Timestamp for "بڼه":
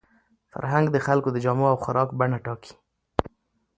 2.19-2.37